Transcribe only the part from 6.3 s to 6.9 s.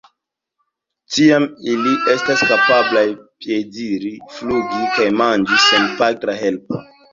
helpo.